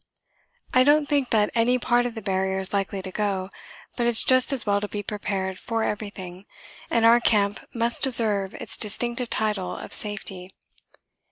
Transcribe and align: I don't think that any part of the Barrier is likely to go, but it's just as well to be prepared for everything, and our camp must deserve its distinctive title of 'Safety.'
I 0.73 0.83
don't 0.83 1.05
think 1.07 1.29
that 1.29 1.51
any 1.53 1.77
part 1.77 2.07
of 2.07 2.15
the 2.15 2.23
Barrier 2.23 2.57
is 2.57 2.73
likely 2.73 3.03
to 3.03 3.11
go, 3.11 3.49
but 3.95 4.07
it's 4.07 4.23
just 4.23 4.51
as 4.51 4.65
well 4.65 4.81
to 4.81 4.87
be 4.87 5.03
prepared 5.03 5.59
for 5.59 5.83
everything, 5.83 6.45
and 6.89 7.05
our 7.05 7.19
camp 7.19 7.59
must 7.71 8.01
deserve 8.01 8.55
its 8.55 8.77
distinctive 8.77 9.29
title 9.29 9.77
of 9.77 9.93
'Safety.' 9.93 10.49